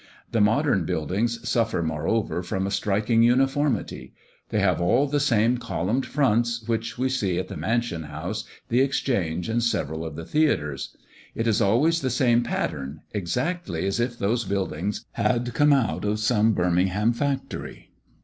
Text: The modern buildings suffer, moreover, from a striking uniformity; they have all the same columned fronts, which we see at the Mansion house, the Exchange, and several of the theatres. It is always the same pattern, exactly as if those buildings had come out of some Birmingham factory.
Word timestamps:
The 0.31 0.41
modern 0.41 0.83
buildings 0.83 1.47
suffer, 1.47 1.83
moreover, 1.83 2.41
from 2.41 2.65
a 2.65 2.71
striking 2.71 3.21
uniformity; 3.21 4.15
they 4.49 4.59
have 4.59 4.81
all 4.81 5.05
the 5.05 5.19
same 5.19 5.59
columned 5.59 6.07
fronts, 6.07 6.67
which 6.67 6.97
we 6.97 7.07
see 7.07 7.37
at 7.37 7.49
the 7.49 7.55
Mansion 7.55 8.05
house, 8.05 8.43
the 8.69 8.81
Exchange, 8.81 9.47
and 9.47 9.61
several 9.61 10.03
of 10.03 10.15
the 10.15 10.25
theatres. 10.25 10.97
It 11.35 11.45
is 11.45 11.61
always 11.61 12.01
the 12.01 12.09
same 12.09 12.41
pattern, 12.41 13.01
exactly 13.13 13.85
as 13.85 13.99
if 13.99 14.17
those 14.17 14.43
buildings 14.43 15.05
had 15.11 15.53
come 15.53 15.71
out 15.71 16.03
of 16.03 16.17
some 16.17 16.53
Birmingham 16.53 17.13
factory. 17.13 17.91